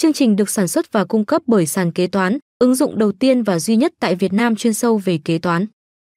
Chương 0.00 0.12
trình 0.12 0.36
được 0.36 0.50
sản 0.50 0.68
xuất 0.68 0.92
và 0.92 1.04
cung 1.04 1.24
cấp 1.24 1.42
bởi 1.46 1.66
sàn 1.66 1.92
kế 1.92 2.06
toán, 2.06 2.38
ứng 2.58 2.74
dụng 2.74 2.98
đầu 2.98 3.12
tiên 3.12 3.42
và 3.42 3.58
duy 3.58 3.76
nhất 3.76 3.92
tại 4.00 4.14
Việt 4.14 4.32
Nam 4.32 4.56
chuyên 4.56 4.74
sâu 4.74 5.00
về 5.04 5.18
kế 5.24 5.38
toán. 5.38 5.66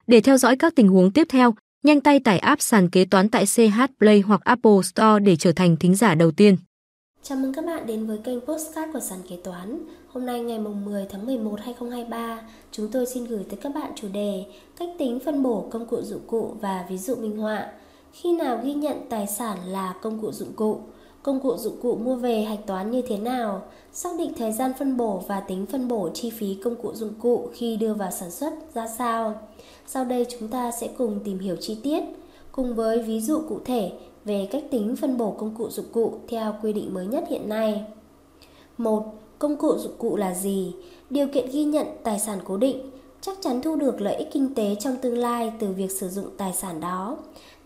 Để 0.08 0.22
theo 0.22 0.38
dõi 0.38 0.56
các 0.56 0.76
tình 0.76 0.88
huống 0.88 1.12
tiếp 1.12 1.28
theo, 1.30 1.54
nhanh 1.84 2.02
tay 2.02 2.20
tải 2.20 2.40
app 2.40 2.62
sàn 2.62 2.90
kế 2.90 3.06
toán 3.06 3.30
tại 3.30 3.46
CH 3.46 3.82
Play 4.00 4.20
hoặc 4.20 4.42
Apple 4.44 4.82
Store 4.84 5.20
để 5.20 5.36
trở 5.36 5.52
thành 5.52 5.78
thính 5.78 5.96
giả 5.96 6.16
đầu 6.16 6.32
tiên. 6.32 6.58
Chào 7.24 7.38
mừng 7.38 7.54
các 7.54 7.66
bạn 7.66 7.88
đến 7.88 8.08
với 8.08 8.18
kênh 8.24 8.40
Postcard 8.42 8.94
của 8.94 9.00
sàn 9.00 9.20
kế 9.30 9.36
toán. 9.44 9.80
Hôm 10.08 10.26
nay 10.26 10.40
ngày 10.40 10.60
10 10.60 11.06
tháng 11.10 11.26
11 11.26 11.60
2023, 11.64 12.42
chúng 12.72 12.92
tôi 12.92 13.06
xin 13.06 13.26
gửi 13.26 13.44
tới 13.50 13.60
các 13.62 13.76
bạn 13.76 13.92
chủ 13.96 14.08
đề 14.14 14.44
cách 14.80 14.90
tính 15.00 15.20
phân 15.26 15.44
bổ 15.44 15.68
công 15.72 15.88
cụ 15.88 16.02
dụng 16.02 16.28
cụ 16.28 16.56
và 16.62 16.86
ví 16.90 16.98
dụ 16.98 17.16
minh 17.16 17.38
họa. 17.38 17.66
Khi 18.14 18.34
nào 18.34 18.62
ghi 18.64 18.74
nhận 18.74 18.98
tài 19.10 19.28
sản 19.28 19.58
là 19.68 19.94
công 20.02 20.22
cụ 20.22 20.32
dụng 20.32 20.54
cụ? 20.54 20.82
Công 21.30 21.40
cụ 21.40 21.58
dụng 21.58 21.78
cụ 21.82 21.96
mua 21.96 22.16
về 22.16 22.42
hạch 22.42 22.66
toán 22.66 22.92
như 22.92 23.02
thế 23.02 23.18
nào? 23.18 23.62
Xác 23.94 24.10
định 24.18 24.34
thời 24.38 24.52
gian 24.52 24.72
phân 24.80 24.98
bổ 24.98 25.24
và 25.28 25.40
tính 25.40 25.66
phân 25.66 25.88
bổ 25.88 26.10
chi 26.14 26.30
phí 26.30 26.58
công 26.64 26.76
cụ 26.76 26.94
dụng 26.94 27.14
cụ 27.22 27.50
khi 27.54 27.78
đưa 27.78 27.94
vào 27.94 28.12
sản 28.12 28.32
xuất 28.32 28.54
ra 28.74 28.88
sao? 28.88 29.34
Sau 29.88 30.06
đây 30.06 30.26
chúng 30.30 30.48
ta 30.48 30.72
sẽ 30.72 30.90
cùng 30.98 31.20
tìm 31.24 31.40
hiểu 31.40 31.56
chi 31.56 31.78
tiết 31.84 32.04
cùng 32.52 32.76
với 32.76 33.02
ví 33.02 33.22
dụ 33.22 33.42
cụ 33.50 33.60
thể 33.66 33.92
về 34.26 34.48
cách 34.52 34.64
tính 34.72 34.96
phân 34.96 35.18
bổ 35.18 35.32
công 35.32 35.56
cụ 35.58 35.70
dụng 35.70 35.86
cụ 35.92 36.14
theo 36.28 36.56
quy 36.64 36.74
định 36.74 36.94
mới 36.94 37.08
nhất 37.08 37.24
hiện 37.30 37.50
nay. 37.50 37.84
1. 38.78 39.06
Công 39.40 39.56
cụ 39.56 39.78
dụng 39.78 39.98
cụ 39.98 40.16
là 40.16 40.34
gì? 40.34 40.74
Điều 41.10 41.28
kiện 41.28 41.50
ghi 41.52 41.64
nhận 41.64 41.88
tài 42.04 42.20
sản 42.20 42.40
cố 42.46 42.58
định, 42.58 42.92
chắc 43.22 43.38
chắn 43.42 43.62
thu 43.62 43.76
được 43.76 44.02
lợi 44.02 44.16
ích 44.16 44.28
kinh 44.32 44.56
tế 44.56 44.76
trong 44.80 44.98
tương 45.02 45.18
lai 45.18 45.52
từ 45.60 45.68
việc 45.68 45.92
sử 45.92 46.10
dụng 46.10 46.30
tài 46.38 46.54
sản 46.54 46.80
đó. 46.80 47.18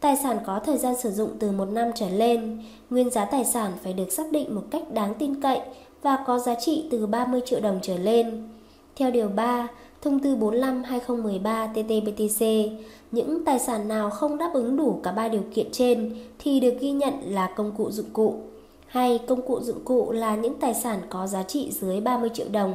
Tài 0.03 0.15
sản 0.15 0.39
có 0.45 0.59
thời 0.59 0.77
gian 0.77 0.95
sử 0.95 1.11
dụng 1.11 1.29
từ 1.39 1.51
một 1.51 1.65
năm 1.65 1.91
trở 1.95 2.09
lên, 2.09 2.61
nguyên 2.89 3.09
giá 3.09 3.25
tài 3.25 3.45
sản 3.45 3.71
phải 3.83 3.93
được 3.93 4.11
xác 4.11 4.31
định 4.31 4.55
một 4.55 4.61
cách 4.71 4.83
đáng 4.93 5.13
tin 5.19 5.41
cậy 5.41 5.59
và 6.01 6.17
có 6.27 6.39
giá 6.39 6.55
trị 6.55 6.87
từ 6.91 7.07
30 7.07 7.41
triệu 7.45 7.59
đồng 7.59 7.79
trở 7.81 7.97
lên. 7.97 8.49
Theo 8.95 9.11
Điều 9.11 9.27
3, 9.27 9.67
Thông 10.01 10.19
tư 10.19 10.35
45-2013 10.35 11.73
TT-BTC, 11.73 12.69
những 13.11 13.45
tài 13.45 13.59
sản 13.59 13.87
nào 13.87 14.09
không 14.09 14.37
đáp 14.37 14.51
ứng 14.53 14.77
đủ 14.77 14.99
cả 15.03 15.11
ba 15.11 15.27
điều 15.27 15.43
kiện 15.53 15.71
trên 15.71 16.15
thì 16.39 16.59
được 16.59 16.73
ghi 16.79 16.91
nhận 16.91 17.13
là 17.25 17.49
công 17.55 17.71
cụ 17.77 17.91
dụng 17.91 18.09
cụ. 18.13 18.35
Hay 18.87 19.19
công 19.27 19.41
cụ 19.41 19.59
dụng 19.61 19.85
cụ 19.85 20.11
là 20.11 20.35
những 20.35 20.59
tài 20.59 20.73
sản 20.73 20.99
có 21.09 21.27
giá 21.27 21.43
trị 21.43 21.71
dưới 21.71 22.01
30 22.01 22.29
triệu 22.33 22.47
đồng 22.51 22.73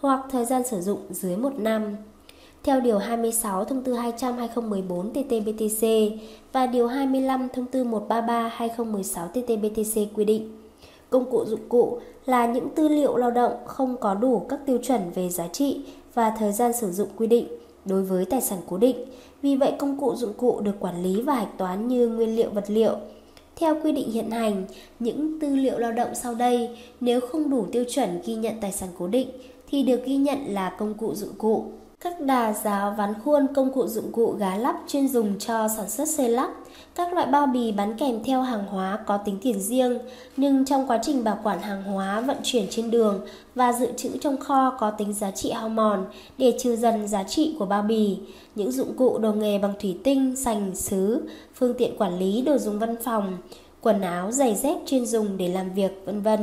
hoặc 0.00 0.20
thời 0.30 0.44
gian 0.44 0.62
sử 0.66 0.80
dụng 0.80 1.00
dưới 1.10 1.36
1 1.36 1.52
năm. 1.58 1.96
Theo 2.64 2.80
Điều 2.80 2.98
26 2.98 3.64
Thông 3.64 3.82
tư 3.82 3.94
200-2014 3.94 5.12
TT-BTC 5.12 6.10
và 6.52 6.66
Điều 6.66 6.86
25 6.86 7.48
Thông 7.54 7.66
tư 7.66 7.84
133-2016 7.84 9.28
TT-BTC 9.34 10.06
quy 10.14 10.24
định, 10.24 10.56
công 11.10 11.30
cụ 11.30 11.44
dụng 11.44 11.68
cụ 11.68 11.98
là 12.26 12.46
những 12.46 12.68
tư 12.74 12.88
liệu 12.88 13.16
lao 13.16 13.30
động 13.30 13.52
không 13.66 13.96
có 13.96 14.14
đủ 14.14 14.46
các 14.48 14.60
tiêu 14.66 14.78
chuẩn 14.82 15.00
về 15.14 15.28
giá 15.28 15.48
trị 15.48 15.80
và 16.14 16.30
thời 16.38 16.52
gian 16.52 16.72
sử 16.72 16.92
dụng 16.92 17.08
quy 17.16 17.26
định 17.26 17.48
đối 17.84 18.02
với 18.02 18.24
tài 18.24 18.40
sản 18.40 18.58
cố 18.68 18.76
định. 18.76 18.96
Vì 19.42 19.56
vậy 19.56 19.72
công 19.78 20.00
cụ 20.00 20.14
dụng 20.14 20.32
cụ 20.32 20.60
được 20.60 20.80
quản 20.80 21.02
lý 21.02 21.22
và 21.22 21.34
hạch 21.34 21.58
toán 21.58 21.88
như 21.88 22.08
nguyên 22.08 22.36
liệu 22.36 22.50
vật 22.50 22.64
liệu. 22.68 22.96
Theo 23.56 23.76
quy 23.82 23.92
định 23.92 24.10
hiện 24.10 24.30
hành, 24.30 24.64
những 24.98 25.40
tư 25.40 25.56
liệu 25.56 25.78
lao 25.78 25.92
động 25.92 26.14
sau 26.14 26.34
đây 26.34 26.78
nếu 27.00 27.20
không 27.20 27.50
đủ 27.50 27.66
tiêu 27.72 27.84
chuẩn 27.88 28.20
ghi 28.24 28.34
nhận 28.34 28.54
tài 28.60 28.72
sản 28.72 28.88
cố 28.98 29.06
định 29.06 29.28
thì 29.70 29.82
được 29.82 30.04
ghi 30.04 30.16
nhận 30.16 30.38
là 30.48 30.76
công 30.78 30.94
cụ 30.94 31.14
dụng 31.14 31.34
cụ. 31.38 31.64
Các 32.00 32.20
đà 32.20 32.52
giáo 32.52 32.94
ván 32.98 33.14
khuôn 33.24 33.46
công 33.54 33.72
cụ 33.72 33.86
dụng 33.86 34.12
cụ 34.12 34.34
gá 34.38 34.56
lắp 34.56 34.76
chuyên 34.88 35.08
dùng 35.08 35.38
cho 35.38 35.68
sản 35.68 35.88
xuất 35.90 36.08
xây 36.08 36.28
lắp, 36.28 36.50
các 36.94 37.12
loại 37.12 37.26
bao 37.26 37.46
bì 37.46 37.72
bán 37.72 37.96
kèm 37.98 38.24
theo 38.24 38.42
hàng 38.42 38.66
hóa 38.66 38.98
có 39.06 39.16
tính 39.16 39.38
tiền 39.42 39.60
riêng, 39.60 39.98
nhưng 40.36 40.64
trong 40.64 40.86
quá 40.86 40.98
trình 41.02 41.24
bảo 41.24 41.38
quản 41.42 41.60
hàng 41.60 41.82
hóa 41.82 42.20
vận 42.20 42.36
chuyển 42.42 42.66
trên 42.70 42.90
đường 42.90 43.20
và 43.54 43.72
dự 43.72 43.86
trữ 43.96 44.08
trong 44.20 44.36
kho 44.36 44.70
có 44.70 44.90
tính 44.90 45.12
giá 45.12 45.30
trị 45.30 45.50
hao 45.50 45.68
mòn 45.68 46.06
để 46.38 46.54
trừ 46.58 46.76
dần 46.76 47.08
giá 47.08 47.22
trị 47.22 47.56
của 47.58 47.66
bao 47.66 47.82
bì, 47.82 48.18
những 48.54 48.72
dụng 48.72 48.96
cụ 48.96 49.18
đồ 49.18 49.32
nghề 49.32 49.58
bằng 49.58 49.74
thủy 49.80 49.98
tinh, 50.04 50.36
sành, 50.36 50.74
sứ, 50.74 51.28
phương 51.54 51.74
tiện 51.78 51.96
quản 51.98 52.18
lý 52.18 52.42
đồ 52.42 52.58
dùng 52.58 52.78
văn 52.78 52.96
phòng, 53.04 53.38
quần 53.80 54.00
áo, 54.00 54.32
giày 54.32 54.54
dép 54.54 54.76
chuyên 54.86 55.06
dùng 55.06 55.36
để 55.36 55.48
làm 55.48 55.72
việc, 55.74 56.02
vân 56.04 56.22
vân. 56.22 56.40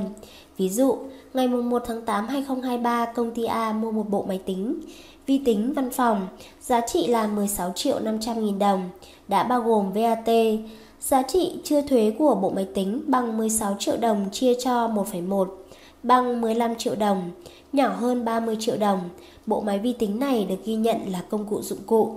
Ví 0.58 0.70
dụ, 0.70 0.98
ngày 1.34 1.48
1 1.48 1.84
tháng 1.86 2.02
8 2.02 2.28
2023, 2.28 3.06
công 3.06 3.32
ty 3.32 3.44
A 3.46 3.74
mua 3.74 3.92
một 3.92 4.10
bộ 4.10 4.26
máy 4.28 4.40
tính 4.46 4.80
vi 5.26 5.38
tính 5.38 5.74
văn 5.74 5.90
phòng, 5.92 6.28
giá 6.62 6.82
trị 6.82 7.08
là 7.08 7.28
16 7.28 7.72
triệu 7.76 8.00
500 8.00 8.46
nghìn 8.46 8.60
đồng, 8.60 8.90
đã 9.28 9.44
bao 9.44 9.62
gồm 9.62 9.92
VAT. 9.92 10.30
Giá 11.00 11.24
trị 11.24 11.60
chưa 11.64 11.82
thuế 11.82 12.12
của 12.20 12.36
bộ 12.36 12.50
máy 12.50 12.68
tính 12.74 13.02
bằng 13.08 13.38
16 13.38 13.76
triệu 13.80 13.98
đồng 13.98 14.26
chia 14.32 14.54
cho 14.54 14.88
1,1 14.88 15.48
bằng 16.04 16.42
15 16.42 16.76
triệu 16.76 16.96
đồng, 16.96 17.32
nhỏ 17.74 17.96
hơn 17.96 18.26
30 18.26 18.58
triệu 18.60 18.78
đồng. 18.78 19.00
Bộ 19.46 19.62
máy 19.62 19.80
vi 19.80 19.94
tính 19.94 20.20
này 20.20 20.46
được 20.50 20.66
ghi 20.66 20.76
nhận 20.76 20.98
là 21.12 21.22
công 21.30 21.46
cụ 21.46 21.62
dụng 21.62 21.84
cụ. 21.86 22.16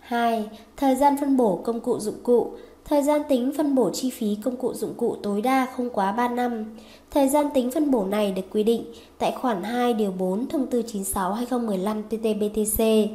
2. 0.00 0.44
Thời 0.76 0.96
gian 0.96 1.16
phân 1.20 1.36
bổ 1.36 1.60
công 1.64 1.80
cụ 1.80 1.98
dụng 1.98 2.22
cụ 2.22 2.52
Thời 2.84 3.02
gian 3.02 3.22
tính 3.28 3.52
phân 3.56 3.74
bổ 3.74 3.90
chi 3.90 4.10
phí 4.10 4.36
công 4.44 4.56
cụ 4.56 4.74
dụng 4.74 4.94
cụ 4.94 5.16
tối 5.22 5.42
đa 5.42 5.66
không 5.76 5.90
quá 5.90 6.12
3 6.12 6.28
năm. 6.28 6.64
Thời 7.10 7.28
gian 7.28 7.46
tính 7.54 7.70
phân 7.70 7.90
bổ 7.90 8.04
này 8.04 8.32
được 8.32 8.42
quy 8.50 8.62
định 8.62 8.84
tại 9.18 9.32
khoản 9.40 9.62
2 9.62 9.94
điều 9.94 10.10
4 10.10 10.48
thông 10.48 10.66
tư 10.66 10.82
96/2015 10.82 12.02
TT-BTC. 12.10 13.08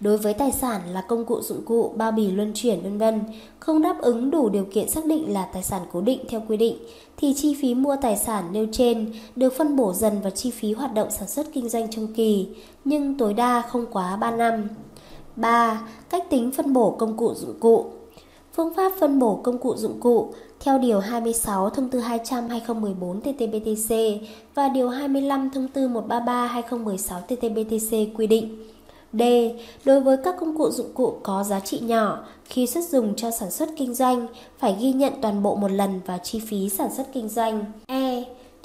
Đối 0.00 0.16
với 0.16 0.34
tài 0.34 0.52
sản 0.52 0.80
là 0.92 1.00
công 1.00 1.24
cụ 1.24 1.40
dụng 1.40 1.62
cụ, 1.64 1.92
bao 1.96 2.12
bì 2.12 2.30
luân 2.30 2.52
chuyển 2.54 2.82
vân 2.82 2.98
vân, 2.98 3.20
không 3.58 3.82
đáp 3.82 3.96
ứng 4.00 4.30
đủ 4.30 4.48
điều 4.48 4.64
kiện 4.64 4.88
xác 4.88 5.06
định 5.06 5.32
là 5.32 5.48
tài 5.52 5.62
sản 5.62 5.82
cố 5.92 6.00
định 6.00 6.20
theo 6.28 6.42
quy 6.48 6.56
định 6.56 6.76
thì 7.16 7.34
chi 7.36 7.56
phí 7.62 7.74
mua 7.74 7.96
tài 8.02 8.16
sản 8.16 8.44
nêu 8.52 8.66
trên 8.72 9.12
được 9.36 9.52
phân 9.56 9.76
bổ 9.76 9.92
dần 9.92 10.20
vào 10.20 10.30
chi 10.30 10.50
phí 10.50 10.72
hoạt 10.72 10.94
động 10.94 11.10
sản 11.10 11.28
xuất 11.28 11.46
kinh 11.52 11.68
doanh 11.68 11.90
trong 11.90 12.06
kỳ, 12.14 12.48
nhưng 12.84 13.18
tối 13.18 13.34
đa 13.34 13.62
không 13.62 13.86
quá 13.92 14.16
3 14.16 14.30
năm. 14.30 14.68
3. 15.36 15.88
Cách 16.10 16.30
tính 16.30 16.50
phân 16.50 16.72
bổ 16.72 16.90
công 16.90 17.16
cụ 17.16 17.34
dụng 17.34 17.60
cụ 17.60 17.86
Phương 18.56 18.74
pháp 18.74 18.92
phân 19.00 19.18
bổ 19.18 19.40
công 19.42 19.58
cụ 19.58 19.76
dụng 19.76 20.00
cụ 20.00 20.32
theo 20.60 20.78
Điều 20.78 21.00
26 21.00 21.70
Thông 21.70 21.88
tư 21.88 22.00
200-2014 22.00 23.20
TT-BTC 23.20 24.18
và 24.54 24.68
Điều 24.68 24.88
25 24.88 25.50
Thông 25.50 25.68
tư 25.68 25.88
133-2016 25.88 27.20
TT-BTC 27.28 28.06
quy 28.14 28.26
định. 28.26 28.64
D. 29.12 29.22
Đối 29.84 30.00
với 30.00 30.16
các 30.24 30.36
công 30.40 30.58
cụ 30.58 30.70
dụng 30.70 30.92
cụ 30.94 31.14
có 31.22 31.44
giá 31.44 31.60
trị 31.60 31.80
nhỏ, 31.80 32.24
khi 32.44 32.66
xuất 32.66 32.88
dùng 32.88 33.14
cho 33.14 33.30
sản 33.30 33.50
xuất 33.50 33.68
kinh 33.76 33.94
doanh, 33.94 34.26
phải 34.58 34.76
ghi 34.80 34.92
nhận 34.92 35.12
toàn 35.22 35.42
bộ 35.42 35.56
một 35.56 35.70
lần 35.70 36.00
vào 36.06 36.18
chi 36.22 36.38
phí 36.38 36.68
sản 36.68 36.88
xuất 36.96 37.06
kinh 37.12 37.28
doanh. 37.28 37.64
E. 37.86 38.03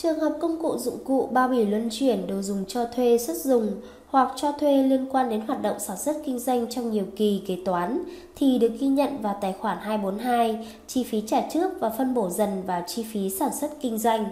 Trường 0.02 0.20
hợp 0.20 0.38
công 0.40 0.60
cụ 0.62 0.78
dụng 0.78 0.98
cụ 1.06 1.30
bao 1.32 1.48
bì 1.48 1.66
luân 1.66 1.90
chuyển 1.92 2.28
đồ 2.28 2.42
dùng 2.42 2.66
cho 2.66 2.86
thuê 2.86 3.18
xuất 3.18 3.38
dùng 3.38 3.72
hoặc 4.08 4.34
cho 4.36 4.52
thuê 4.52 4.84
liên 4.84 5.06
quan 5.12 5.30
đến 5.30 5.42
hoạt 5.42 5.62
động 5.62 5.80
sản 5.80 5.98
xuất 5.98 6.16
kinh 6.26 6.40
doanh 6.40 6.70
trong 6.70 6.92
nhiều 6.92 7.06
kỳ 7.16 7.42
kế 7.48 7.58
toán 7.66 8.04
thì 8.36 8.58
được 8.60 8.72
ghi 8.80 8.88
nhận 8.88 9.22
vào 9.22 9.38
tài 9.42 9.54
khoản 9.54 9.78
242, 9.82 10.68
chi 10.88 11.04
phí 11.04 11.24
trả 11.28 11.42
trước 11.54 11.72
và 11.80 11.90
phân 11.90 12.14
bổ 12.14 12.30
dần 12.30 12.64
vào 12.66 12.84
chi 12.88 13.06
phí 13.14 13.30
sản 13.30 13.50
xuất 13.62 13.72
kinh 13.82 13.98
doanh. 13.98 14.26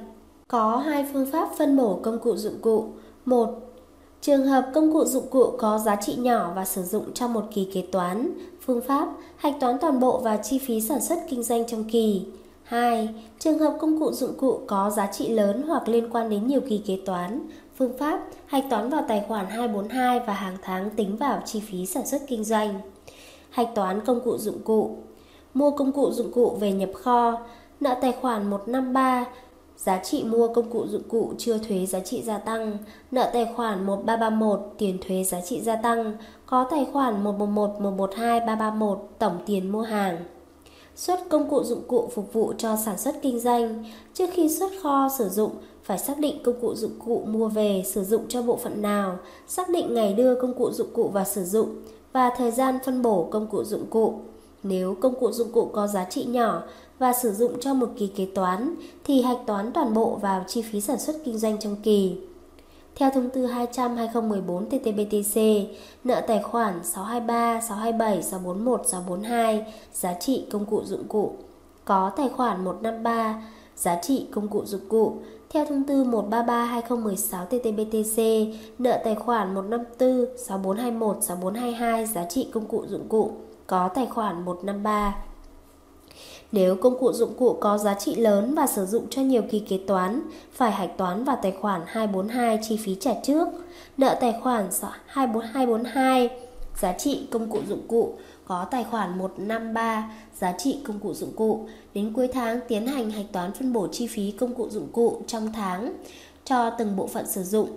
Có 0.47 0.77
hai 0.77 1.05
phương 1.13 1.31
pháp 1.31 1.49
phân 1.57 1.77
bổ 1.77 1.99
công 2.03 2.19
cụ 2.19 2.35
dụng 2.35 2.61
cụ. 2.61 2.85
một 3.25 3.49
Trường 4.21 4.47
hợp 4.47 4.71
công 4.73 4.93
cụ 4.93 5.05
dụng 5.05 5.27
cụ 5.29 5.45
có 5.57 5.77
giá 5.77 5.95
trị 5.95 6.15
nhỏ 6.15 6.51
và 6.55 6.65
sử 6.65 6.83
dụng 6.83 7.13
trong 7.13 7.33
một 7.33 7.45
kỳ 7.53 7.69
kế 7.73 7.81
toán, 7.91 8.31
phương 8.65 8.81
pháp 8.81 9.07
hạch 9.35 9.55
toán 9.59 9.77
toàn 9.81 9.99
bộ 9.99 10.17
vào 10.17 10.39
chi 10.43 10.59
phí 10.59 10.81
sản 10.81 11.01
xuất 11.01 11.19
kinh 11.29 11.43
doanh 11.43 11.67
trong 11.67 11.83
kỳ. 11.83 12.25
2. 12.67 13.09
Trường 13.39 13.59
hợp 13.59 13.77
công 13.79 13.99
cụ 13.99 14.11
dụng 14.11 14.37
cụ 14.37 14.59
có 14.67 14.89
giá 14.89 15.07
trị 15.07 15.27
lớn 15.27 15.63
hoặc 15.67 15.89
liên 15.89 16.09
quan 16.11 16.29
đến 16.29 16.47
nhiều 16.47 16.61
kỳ 16.69 16.77
kế 16.77 16.99
toán, 17.05 17.41
phương 17.77 17.97
pháp 17.97 18.19
hạch 18.45 18.63
toán 18.69 18.89
vào 18.89 19.05
tài 19.07 19.25
khoản 19.27 19.45
242 19.45 20.19
và 20.19 20.33
hàng 20.33 20.57
tháng 20.61 20.89
tính 20.89 21.17
vào 21.17 21.41
chi 21.45 21.59
phí 21.59 21.85
sản 21.85 22.07
xuất 22.07 22.21
kinh 22.27 22.43
doanh. 22.43 22.81
Hạch 23.49 23.69
toán 23.75 24.05
công 24.05 24.21
cụ 24.21 24.37
dụng 24.37 24.59
cụ 24.63 24.97
Mua 25.53 25.71
công 25.71 25.91
cụ 25.91 26.11
dụng 26.11 26.31
cụ 26.31 26.57
về 26.59 26.71
nhập 26.71 26.89
kho, 26.93 27.39
nợ 27.79 27.95
tài 28.01 28.11
khoản 28.11 28.49
153 28.49 29.25
giá 29.77 29.97
trị 30.03 30.23
mua 30.23 30.47
công 30.47 30.69
cụ 30.69 30.87
dụng 30.87 31.09
cụ 31.09 31.33
chưa 31.37 31.57
thuế 31.57 31.85
giá 31.85 31.99
trị 31.99 32.21
gia 32.21 32.37
tăng, 32.37 32.77
nợ 33.11 33.29
tài 33.33 33.53
khoản 33.55 33.85
1331 33.85 34.59
tiền 34.77 34.97
thuế 35.07 35.23
giá 35.23 35.41
trị 35.41 35.61
gia 35.61 35.75
tăng, 35.75 36.13
có 36.45 36.67
tài 36.69 36.87
khoản 36.93 37.23
111 37.23 37.81
112 37.81 38.39
331 38.39 39.09
tổng 39.19 39.39
tiền 39.45 39.71
mua 39.71 39.81
hàng 39.81 40.17
xuất 40.97 41.29
công 41.29 41.49
cụ 41.49 41.63
dụng 41.63 41.81
cụ 41.87 42.09
phục 42.13 42.33
vụ 42.33 42.53
cho 42.57 42.77
sản 42.85 42.97
xuất 42.97 43.15
kinh 43.21 43.39
doanh. 43.39 43.83
Trước 44.13 44.29
khi 44.33 44.49
xuất 44.49 44.71
kho 44.81 45.09
sử 45.17 45.29
dụng, 45.29 45.51
phải 45.83 45.97
xác 45.97 46.19
định 46.19 46.43
công 46.43 46.61
cụ 46.61 46.75
dụng 46.75 46.99
cụ 47.05 47.23
mua 47.25 47.47
về 47.47 47.83
sử 47.85 48.03
dụng 48.03 48.21
cho 48.27 48.41
bộ 48.41 48.55
phận 48.55 48.81
nào, 48.81 49.17
xác 49.47 49.69
định 49.69 49.93
ngày 49.93 50.13
đưa 50.13 50.35
công 50.35 50.53
cụ 50.53 50.71
dụng 50.71 50.87
cụ 50.93 51.07
vào 51.07 51.25
sử 51.25 51.43
dụng 51.43 51.75
và 52.13 52.29
thời 52.37 52.51
gian 52.51 52.79
phân 52.85 53.01
bổ 53.01 53.27
công 53.31 53.47
cụ 53.47 53.63
dụng 53.63 53.85
cụ. 53.89 54.13
Nếu 54.63 54.95
công 55.01 55.19
cụ 55.19 55.31
dụng 55.31 55.51
cụ 55.51 55.69
có 55.73 55.87
giá 55.87 56.05
trị 56.09 56.25
nhỏ 56.25 56.63
và 56.99 57.13
sử 57.13 57.31
dụng 57.31 57.59
cho 57.59 57.73
một 57.73 57.89
kỳ 57.97 58.07
kế 58.07 58.27
toán 58.35 58.75
thì 59.03 59.21
hạch 59.21 59.39
toán 59.47 59.71
toàn 59.73 59.93
bộ 59.93 60.19
vào 60.21 60.45
chi 60.47 60.61
phí 60.61 60.81
sản 60.81 60.99
xuất 60.99 61.15
kinh 61.25 61.37
doanh 61.37 61.57
trong 61.59 61.75
kỳ. 61.83 62.17
Theo 62.99 63.09
thông 63.09 63.29
tư 63.29 63.47
200-2014 63.47 64.69
TT-BTC, 64.69 65.65
nợ 66.03 66.21
tài 66.27 66.41
khoản 66.41 66.83
623, 66.83 67.61
627, 67.61 68.23
641, 68.23 68.87
642, 68.87 69.65
giá 69.93 70.13
trị 70.13 70.45
công 70.51 70.65
cụ 70.65 70.83
dụng 70.83 71.07
cụ. 71.07 71.33
Có 71.85 72.11
tài 72.17 72.29
khoản 72.29 72.63
153, 72.63 73.43
giá 73.75 73.99
trị 74.01 74.27
công 74.31 74.47
cụ 74.47 74.65
dụng 74.65 74.89
cụ, 74.89 75.13
Theo 75.49 75.65
thông 75.65 75.83
tư 75.83 76.03
133/2016/TT-BTC, 76.03 78.53
nợ 78.79 79.01
tài 79.03 79.15
khoản 79.15 79.55
154 79.55 80.25
6421 80.37 81.23
6422 81.23 82.05
giá 82.05 82.25
trị 82.25 82.49
công 82.53 82.65
cụ 82.65 82.85
dụng 82.87 83.09
cụ 83.09 83.31
có 83.67 83.87
tài 83.87 84.05
khoản 84.05 84.45
153. 84.45 85.15
Nếu 86.51 86.75
công 86.75 86.99
cụ 86.99 87.13
dụng 87.13 87.33
cụ 87.37 87.57
có 87.61 87.77
giá 87.77 87.93
trị 87.93 88.15
lớn 88.15 88.55
và 88.55 88.67
sử 88.67 88.85
dụng 88.85 89.05
cho 89.09 89.21
nhiều 89.21 89.41
kỳ 89.49 89.59
kế 89.59 89.79
toán, 89.87 90.21
phải 90.53 90.71
hạch 90.71 90.97
toán 90.97 91.23
vào 91.23 91.39
tài 91.41 91.51
khoản 91.51 91.81
242 91.85 92.59
chi 92.61 92.77
phí 92.77 92.95
trả 92.95 93.13
trước. 93.23 93.47
Nợ 93.97 94.17
tài 94.21 94.33
khoản 94.43 94.69
24242 95.05 96.29
giá 96.81 96.93
trị 96.93 97.27
công 97.31 97.49
cụ 97.49 97.59
dụng 97.67 97.87
cụ 97.87 98.13
có 98.47 98.65
tài 98.71 98.83
khoản 98.83 99.17
153 99.17 100.11
giá 100.39 100.53
trị 100.57 100.77
công 100.83 100.99
cụ 100.99 101.13
dụng 101.13 101.31
cụ. 101.35 101.67
Đến 101.93 102.13
cuối 102.13 102.27
tháng 102.27 102.59
tiến 102.67 102.87
hành 102.87 103.11
hạch 103.11 103.25
toán 103.31 103.51
phân 103.51 103.73
bổ 103.73 103.87
chi 103.87 104.07
phí 104.07 104.31
công 104.31 104.55
cụ 104.55 104.69
dụng 104.69 104.87
cụ 104.91 105.21
trong 105.27 105.53
tháng 105.53 105.93
cho 106.45 106.69
từng 106.69 106.95
bộ 106.95 107.07
phận 107.07 107.27
sử 107.27 107.43
dụng. 107.43 107.69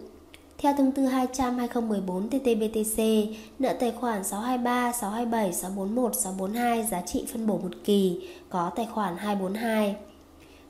Theo 0.62 0.74
thông 0.78 0.92
tư 0.92 1.02
200/2014 1.02 2.28
TT-BTC, 2.28 3.26
nợ 3.58 3.72
tài 3.80 3.92
khoản 3.92 4.24
623, 4.24 4.92
627, 4.92 5.52
641, 5.52 6.14
642 6.16 6.86
giá 6.90 7.00
trị 7.00 7.24
phân 7.32 7.46
bổ 7.46 7.58
một 7.58 7.70
kỳ 7.84 8.28
có 8.48 8.70
tài 8.76 8.86
khoản 8.94 9.16
242. 9.16 9.96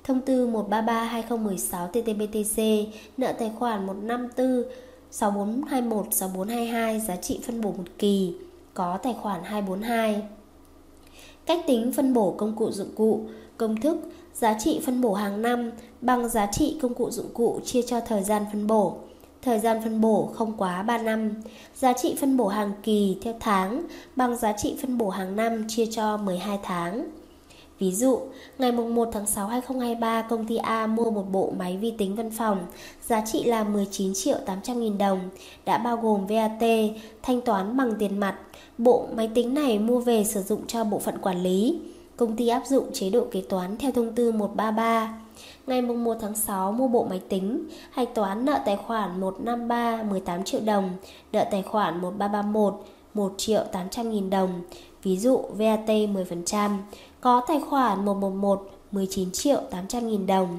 Thông 0.04 0.20
tư 0.20 0.46
133/2016 0.46 1.88
TT-BTC, 1.92 2.86
nợ 3.16 3.32
tài 3.32 3.50
khoản 3.58 3.86
154, 3.86 4.62
6421, 5.10 6.06
6422 6.10 7.00
giá 7.00 7.16
trị 7.16 7.40
phân 7.46 7.60
bổ 7.60 7.70
một 7.70 7.84
kỳ 7.98 8.34
có 8.74 8.98
tài 9.02 9.14
khoản 9.22 9.40
242. 9.44 10.22
Cách 11.46 11.60
tính 11.66 11.92
phân 11.92 12.14
bổ 12.14 12.34
công 12.38 12.56
cụ 12.56 12.70
dụng 12.70 12.94
cụ, 12.96 13.20
công 13.56 13.80
thức, 13.80 13.96
giá 14.34 14.56
trị 14.58 14.80
phân 14.86 15.00
bổ 15.00 15.14
hàng 15.14 15.42
năm 15.42 15.70
bằng 16.00 16.28
giá 16.28 16.46
trị 16.46 16.78
công 16.82 16.94
cụ 16.94 17.10
dụng 17.10 17.34
cụ 17.34 17.60
chia 17.64 17.82
cho 17.82 18.00
thời 18.00 18.22
gian 18.22 18.44
phân 18.52 18.66
bổ. 18.66 18.96
Thời 19.42 19.58
gian 19.58 19.80
phân 19.82 20.00
bổ 20.00 20.26
không 20.34 20.52
quá 20.56 20.82
3 20.82 20.98
năm. 20.98 21.30
Giá 21.74 21.92
trị 21.92 22.16
phân 22.20 22.36
bổ 22.36 22.48
hàng 22.48 22.72
kỳ 22.82 23.16
theo 23.22 23.34
tháng 23.40 23.82
bằng 24.16 24.36
giá 24.36 24.52
trị 24.52 24.76
phân 24.80 24.98
bổ 24.98 25.10
hàng 25.10 25.36
năm 25.36 25.64
chia 25.68 25.86
cho 25.86 26.16
12 26.16 26.58
tháng. 26.62 27.06
Ví 27.78 27.92
dụ, 27.92 28.20
ngày 28.58 28.72
1 28.72 29.08
tháng 29.12 29.26
6 29.26 29.46
2023, 29.46 30.22
công 30.22 30.46
ty 30.46 30.56
A 30.56 30.86
mua 30.86 31.10
một 31.10 31.24
bộ 31.32 31.52
máy 31.58 31.76
vi 31.76 31.90
tính 31.90 32.14
văn 32.14 32.30
phòng, 32.30 32.66
giá 33.06 33.22
trị 33.26 33.44
là 33.44 33.64
19 33.64 34.14
triệu 34.14 34.36
800 34.46 34.80
nghìn 34.80 34.98
đồng, 34.98 35.20
đã 35.64 35.78
bao 35.78 35.96
gồm 35.96 36.26
VAT, 36.26 36.68
thanh 37.22 37.40
toán 37.40 37.76
bằng 37.76 37.94
tiền 37.98 38.20
mặt. 38.20 38.38
Bộ 38.78 39.06
máy 39.14 39.30
tính 39.34 39.54
này 39.54 39.78
mua 39.78 40.00
về 40.00 40.24
sử 40.24 40.42
dụng 40.42 40.66
cho 40.66 40.84
bộ 40.84 40.98
phận 40.98 41.18
quản 41.18 41.42
lý. 41.42 41.80
Công 42.20 42.36
ty 42.36 42.48
áp 42.48 42.66
dụng 42.66 42.92
chế 42.92 43.10
độ 43.10 43.26
kế 43.30 43.42
toán 43.48 43.76
theo 43.76 43.92
thông 43.92 44.14
tư 44.14 44.32
133. 44.32 45.20
Ngày 45.66 45.82
1 45.82 46.16
tháng 46.20 46.34
6 46.34 46.72
mua 46.72 46.88
bộ 46.88 47.04
máy 47.10 47.20
tính, 47.28 47.64
hạch 47.90 48.14
toán 48.14 48.44
nợ 48.44 48.60
tài 48.66 48.76
khoản 48.76 49.20
153 49.20 50.02
18 50.02 50.44
triệu 50.44 50.60
đồng, 50.60 50.90
nợ 51.32 51.44
tài 51.50 51.62
khoản 51.62 52.00
1331 52.00 52.74
1 53.14 53.34
triệu 53.36 53.64
800 53.72 54.10
nghìn 54.10 54.30
đồng. 54.30 54.62
Ví 55.02 55.18
dụ 55.18 55.36
VAT 55.52 55.86
10%, 55.88 56.78
có 57.20 57.42
tài 57.48 57.60
khoản 57.60 58.04
111 58.04 58.70
19 58.92 59.30
triệu 59.30 59.60
800 59.70 60.08
nghìn 60.08 60.26
đồng. 60.26 60.58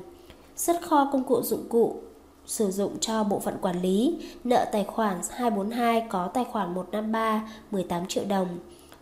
Xuất 0.56 0.82
kho 0.82 1.10
công 1.12 1.24
cụ 1.24 1.42
dụng 1.42 1.70
cụ 1.70 1.96
sử 2.46 2.72
dụng 2.72 3.00
cho 3.00 3.24
bộ 3.24 3.40
phận 3.40 3.58
quản 3.62 3.82
lý, 3.82 4.18
nợ 4.44 4.66
tài 4.72 4.84
khoản 4.84 5.22
242 5.30 6.08
có 6.10 6.28
tài 6.28 6.44
khoản 6.52 6.74
153 6.74 7.50
18 7.72 8.06
triệu 8.08 8.24
đồng. 8.26 8.48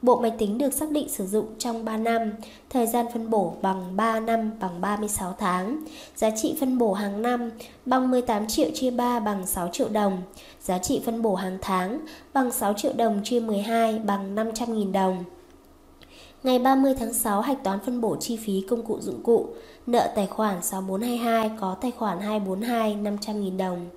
Bộ 0.01 0.19
máy 0.19 0.31
tính 0.37 0.57
được 0.57 0.73
xác 0.73 0.91
định 0.91 1.09
sử 1.09 1.27
dụng 1.27 1.45
trong 1.57 1.85
3 1.85 1.97
năm, 1.97 2.31
thời 2.69 2.87
gian 2.87 3.05
phân 3.13 3.29
bổ 3.29 3.53
bằng 3.61 3.95
3 3.95 4.19
năm 4.19 4.51
bằng 4.59 4.81
36 4.81 5.35
tháng, 5.39 5.83
giá 6.15 6.29
trị 6.29 6.55
phân 6.59 6.77
bổ 6.77 6.93
hàng 6.93 7.21
năm 7.21 7.49
bằng 7.85 8.11
18 8.11 8.47
triệu 8.47 8.69
chia 8.73 8.91
3 8.91 9.19
bằng 9.19 9.47
6 9.47 9.69
triệu 9.71 9.89
đồng, 9.89 10.21
giá 10.61 10.77
trị 10.77 11.01
phân 11.05 11.21
bổ 11.21 11.35
hàng 11.35 11.57
tháng 11.61 11.99
bằng 12.33 12.51
6 12.51 12.73
triệu 12.73 12.93
đồng 12.93 13.21
chia 13.23 13.39
12 13.39 13.99
bằng 13.99 14.35
500.000 14.35 14.91
đồng. 14.91 15.23
Ngày 16.43 16.59
30 16.59 16.93
tháng 16.99 17.13
6 17.13 17.41
hạch 17.41 17.63
toán 17.63 17.79
phân 17.85 18.01
bổ 18.01 18.15
chi 18.15 18.37
phí 18.37 18.65
công 18.69 18.83
cụ 18.83 18.97
dụng 19.01 19.23
cụ, 19.23 19.47
nợ 19.87 20.11
tài 20.15 20.27
khoản 20.27 20.63
6422 20.63 21.51
có 21.59 21.75
tài 21.81 21.91
khoản 21.91 22.19
242 22.19 22.95
500.000 22.95 23.57
đồng. 23.57 23.89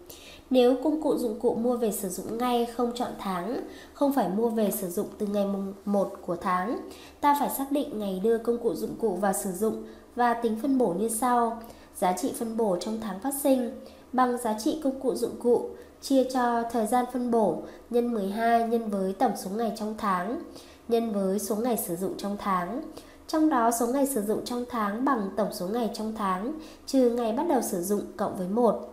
Nếu 0.52 0.76
công 0.84 1.02
cụ 1.02 1.16
dụng 1.18 1.40
cụ 1.40 1.54
mua 1.54 1.76
về 1.76 1.92
sử 1.92 2.08
dụng 2.08 2.38
ngay 2.38 2.66
không 2.66 2.92
chọn 2.94 3.10
tháng, 3.18 3.60
không 3.94 4.12
phải 4.12 4.28
mua 4.28 4.48
về 4.48 4.70
sử 4.70 4.90
dụng 4.90 5.06
từ 5.18 5.26
ngày 5.26 5.46
mùng 5.46 5.74
1 5.84 6.12
của 6.26 6.36
tháng, 6.36 6.88
ta 7.20 7.36
phải 7.40 7.50
xác 7.50 7.72
định 7.72 7.98
ngày 7.98 8.20
đưa 8.24 8.38
công 8.38 8.58
cụ 8.58 8.74
dụng 8.74 8.94
cụ 9.00 9.14
vào 9.14 9.32
sử 9.32 9.52
dụng 9.52 9.84
và 10.16 10.34
tính 10.34 10.58
phân 10.62 10.78
bổ 10.78 10.88
như 10.88 11.08
sau. 11.08 11.62
Giá 11.96 12.12
trị 12.12 12.32
phân 12.38 12.56
bổ 12.56 12.76
trong 12.80 13.00
tháng 13.00 13.20
phát 13.20 13.34
sinh 13.42 13.80
bằng 14.12 14.38
giá 14.38 14.58
trị 14.58 14.80
công 14.84 15.00
cụ 15.00 15.14
dụng 15.14 15.36
cụ 15.42 15.68
chia 16.00 16.24
cho 16.24 16.62
thời 16.62 16.86
gian 16.86 17.04
phân 17.12 17.30
bổ 17.30 17.62
nhân 17.90 18.14
12 18.14 18.68
nhân 18.68 18.88
với 18.88 19.12
tổng 19.12 19.32
số 19.36 19.50
ngày 19.50 19.72
trong 19.76 19.94
tháng 19.98 20.42
nhân 20.88 21.12
với 21.12 21.38
số 21.38 21.56
ngày 21.56 21.76
sử 21.76 21.96
dụng 21.96 22.14
trong 22.16 22.36
tháng. 22.40 22.82
Trong 23.28 23.48
đó 23.48 23.70
số 23.70 23.86
ngày 23.86 24.06
sử 24.06 24.22
dụng 24.22 24.44
trong 24.44 24.64
tháng 24.68 25.04
bằng 25.04 25.30
tổng 25.36 25.52
số 25.52 25.66
ngày 25.66 25.90
trong 25.94 26.14
tháng 26.16 26.52
trừ 26.86 27.10
ngày 27.10 27.32
bắt 27.32 27.46
đầu 27.48 27.62
sử 27.62 27.82
dụng 27.82 28.02
cộng 28.16 28.36
với 28.36 28.48
1. 28.48 28.91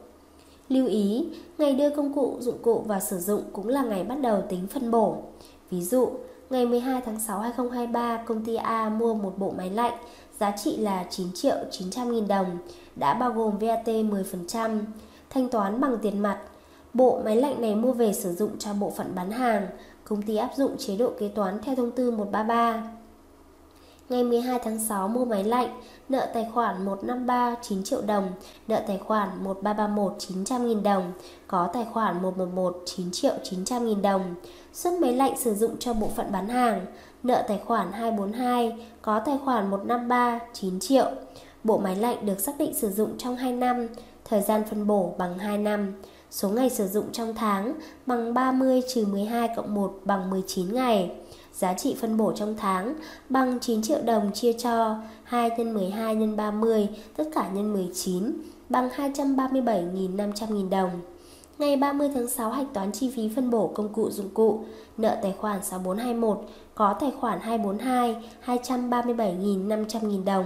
Lưu 0.70 0.88
ý, 0.88 1.26
ngày 1.58 1.76
đưa 1.76 1.90
công 1.90 2.14
cụ 2.14 2.38
dụng 2.40 2.58
cụ 2.62 2.80
vào 2.80 3.00
sử 3.00 3.20
dụng 3.20 3.42
cũng 3.54 3.68
là 3.68 3.84
ngày 3.84 4.04
bắt 4.04 4.16
đầu 4.22 4.42
tính 4.50 4.68
phân 4.68 4.92
bổ. 4.92 5.18
Ví 5.72 5.82
dụ, 5.82 6.10
ngày 6.50 6.66
12 6.66 7.02
tháng 7.06 7.20
6 7.20 7.40
2023, 7.40 8.24
công 8.26 8.46
ty 8.46 8.56
A 8.56 8.90
mua 8.90 9.14
một 9.14 9.34
bộ 9.38 9.54
máy 9.58 9.70
lạnh, 9.70 9.94
giá 10.40 10.52
trị 10.52 10.78
là 10.78 11.06
9 11.10 11.28
triệu 11.34 11.56
900 11.72 12.12
nghìn 12.12 12.28
đồng, 12.28 12.58
đã 12.96 13.14
bao 13.14 13.32
gồm 13.32 13.58
VAT 13.58 13.88
10%, 13.88 14.80
thanh 15.30 15.50
toán 15.50 15.82
bằng 15.82 15.98
tiền 16.02 16.20
mặt. 16.20 16.40
Bộ 16.94 17.22
máy 17.26 17.36
lạnh 17.36 17.62
này 17.62 17.76
mua 17.76 17.94
về 17.94 18.14
sử 18.14 18.34
dụng 18.34 18.52
cho 18.60 18.74
bộ 18.74 18.90
phận 18.90 19.16
bán 19.16 19.32
hàng, 19.32 19.68
công 20.04 20.22
ty 20.22 20.36
áp 20.36 20.52
dụng 20.56 20.78
chế 20.78 20.98
độ 20.98 21.12
kế 21.20 21.28
toán 21.28 21.60
theo 21.64 21.76
thông 21.76 21.92
tư 21.92 22.12
133. 22.12 22.84
Ngày 24.10 24.24
12 24.24 24.60
tháng 24.64 24.80
6 24.80 25.08
mua 25.08 25.26
máy 25.26 25.44
lạnh, 25.44 25.82
nợ 26.10 26.28
tài 26.34 26.48
khoản 26.54 26.86
153 26.86 27.56
9 27.62 27.84
triệu 27.84 28.02
đồng, 28.02 28.32
nợ 28.68 28.84
tài 28.88 28.98
khoản 28.98 29.30
1331 29.44 30.16
900 30.20 30.68
nghìn 30.68 30.84
đồng, 30.84 31.12
có 31.48 31.70
tài 31.74 31.86
khoản 31.94 32.22
111 32.22 32.82
9 32.86 33.12
triệu 33.12 33.34
900 33.44 33.86
nghìn 33.86 34.02
đồng. 34.02 34.36
Xuất 34.74 34.94
máy 35.00 35.14
lạnh 35.14 35.38
sử 35.38 35.56
dụng 35.56 35.78
cho 35.80 35.94
bộ 35.94 36.08
phận 36.16 36.32
bán 36.32 36.50
hàng, 36.50 36.86
nợ 37.24 37.44
tài 37.48 37.60
khoản 37.66 37.92
242, 37.92 38.88
có 39.02 39.20
tài 39.20 39.38
khoản 39.46 39.70
153 39.70 40.40
9 40.54 40.80
triệu. 40.80 41.12
Bộ 41.64 41.78
máy 41.78 41.96
lạnh 41.96 42.26
được 42.26 42.40
xác 42.40 42.58
định 42.58 42.74
sử 42.74 42.90
dụng 42.92 43.18
trong 43.18 43.36
2 43.36 43.52
năm, 43.52 43.88
thời 44.26 44.42
gian 44.42 44.64
phân 44.70 44.88
bổ 44.88 45.16
bằng 45.18 45.38
2 45.38 45.58
năm. 45.58 45.94
Số 46.32 46.50
ngày 46.50 46.70
sử 46.70 46.88
dụng 46.88 47.12
trong 47.12 47.34
tháng 47.36 47.74
bằng 48.06 48.34
30 48.34 48.82
trừ 48.94 49.06
12 49.06 49.50
cộng 49.56 49.74
1 49.76 50.00
bằng 50.06 50.30
19 50.30 50.74
ngày. 50.74 51.12
Giá 51.60 51.74
trị 51.74 51.96
phân 52.00 52.18
bổ 52.18 52.32
trong 52.32 52.56
tháng 52.58 52.94
bằng 53.30 53.60
9 53.60 53.82
triệu 53.82 54.02
đồng 54.02 54.32
chia 54.34 54.54
cho 54.54 54.96
2 55.24 55.50
x 55.58 55.60
12 55.60 56.16
x 56.16 56.38
30 56.38 56.90
tất 57.18 57.24
cả 57.36 57.50
nhân 57.54 57.74
19 57.74 58.32
bằng 58.70 58.90
237.500.000 58.90 60.70
đồng. 60.70 60.90
Ngày 61.58 61.76
30 61.76 62.10
tháng 62.14 62.28
6 62.28 62.50
hạch 62.50 62.68
toán 62.74 62.92
chi 62.92 63.12
phí 63.16 63.30
phân 63.36 63.50
bổ 63.50 63.68
công 63.68 63.94
cụ 63.94 64.10
dụng 64.10 64.30
cụ, 64.30 64.64
nợ 64.98 65.18
tài 65.22 65.34
khoản 65.40 65.64
6421, 65.64 66.50
có 66.76 66.94
tài 66.94 67.12
khoản 67.20 67.40
242, 67.40 68.16
237.500.000 68.46 70.24
đồng. 70.24 70.46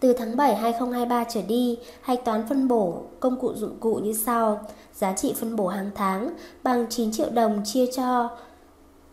Từ 0.00 0.12
tháng 0.12 0.36
7 0.36 0.56
2023 0.56 1.24
trở 1.24 1.42
đi, 1.42 1.78
hạch 2.00 2.24
toán 2.24 2.46
phân 2.48 2.68
bổ 2.68 3.02
công 3.20 3.40
cụ 3.40 3.54
dụng 3.54 3.76
cụ 3.80 3.94
như 3.94 4.12
sau. 4.12 4.60
Giá 4.94 5.12
trị 5.12 5.34
phân 5.36 5.56
bổ 5.56 5.68
hàng 5.68 5.90
tháng 5.94 6.30
bằng 6.62 6.86
9 6.90 7.12
triệu 7.12 7.30
đồng 7.30 7.60
chia 7.64 7.86
cho 7.96 8.30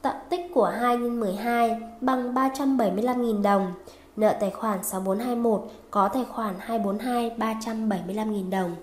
tận 0.01 0.15
tích 0.29 0.41
của 0.53 0.65
2 0.65 0.97
x 0.97 1.01
12 1.01 1.81
bằng 2.01 2.33
375.000 2.33 3.41
đồng. 3.41 3.73
Nợ 4.15 4.35
tài 4.39 4.51
khoản 4.51 4.83
6421 4.83 5.71
có 5.91 6.07
tài 6.07 6.25
khoản 6.25 6.55
242 6.59 7.31
375.000 7.37 8.49
đồng. 8.49 8.75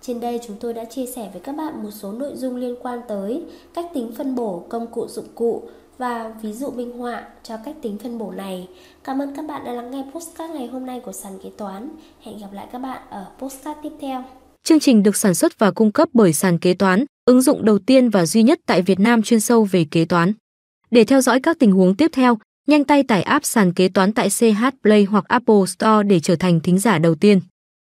Trên 0.00 0.20
đây 0.20 0.40
chúng 0.46 0.56
tôi 0.60 0.74
đã 0.74 0.84
chia 0.84 1.06
sẻ 1.06 1.28
với 1.32 1.40
các 1.40 1.56
bạn 1.56 1.82
một 1.82 1.90
số 1.90 2.12
nội 2.12 2.32
dung 2.36 2.56
liên 2.56 2.76
quan 2.82 3.00
tới 3.08 3.44
cách 3.74 3.86
tính 3.94 4.12
phân 4.16 4.34
bổ 4.34 4.62
công 4.68 4.86
cụ 4.86 5.06
dụng 5.08 5.28
cụ 5.34 5.62
và 5.98 6.34
ví 6.42 6.52
dụ 6.52 6.70
minh 6.70 6.98
họa 6.98 7.24
cho 7.42 7.56
cách 7.64 7.76
tính 7.82 7.98
phân 7.98 8.18
bổ 8.18 8.30
này. 8.30 8.68
Cảm 9.04 9.22
ơn 9.22 9.34
các 9.34 9.46
bạn 9.48 9.64
đã 9.64 9.72
lắng 9.72 9.90
nghe 9.90 10.04
postcard 10.14 10.54
ngày 10.54 10.66
hôm 10.66 10.86
nay 10.86 11.00
của 11.00 11.12
sàn 11.12 11.38
kế 11.42 11.50
toán. 11.56 11.88
Hẹn 12.20 12.38
gặp 12.38 12.52
lại 12.52 12.66
các 12.72 12.78
bạn 12.78 13.02
ở 13.10 13.26
postcard 13.38 13.80
tiếp 13.82 13.92
theo. 14.00 14.24
Chương 14.66 14.80
trình 14.80 15.02
được 15.02 15.16
sản 15.16 15.34
xuất 15.34 15.58
và 15.58 15.70
cung 15.70 15.92
cấp 15.92 16.08
bởi 16.12 16.32
sàn 16.32 16.58
kế 16.58 16.74
toán, 16.74 17.04
ứng 17.24 17.42
dụng 17.42 17.64
đầu 17.64 17.78
tiên 17.78 18.10
và 18.10 18.26
duy 18.26 18.42
nhất 18.42 18.60
tại 18.66 18.82
Việt 18.82 19.00
Nam 19.00 19.22
chuyên 19.22 19.40
sâu 19.40 19.64
về 19.64 19.86
kế 19.90 20.04
toán. 20.04 20.32
Để 20.90 21.04
theo 21.04 21.20
dõi 21.20 21.40
các 21.40 21.58
tình 21.58 21.72
huống 21.72 21.96
tiếp 21.96 22.10
theo, 22.14 22.38
nhanh 22.66 22.84
tay 22.84 23.02
tải 23.02 23.22
app 23.22 23.44
sàn 23.44 23.72
kế 23.72 23.88
toán 23.88 24.12
tại 24.12 24.28
CH 24.28 24.64
Play 24.82 25.04
hoặc 25.04 25.24
Apple 25.28 25.66
Store 25.66 26.02
để 26.02 26.20
trở 26.20 26.36
thành 26.36 26.60
thính 26.60 26.78
giả 26.78 26.98
đầu 26.98 27.14
tiên. 27.14 27.40